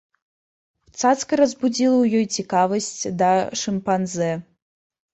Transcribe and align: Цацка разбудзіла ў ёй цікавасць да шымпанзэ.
Цацка 1.01 1.33
разбудзіла 1.41 1.93
ў 2.03 2.23
ёй 2.23 2.41
цікавасць 2.41 2.93
да 3.23 3.31
шымпанзэ. 3.63 4.37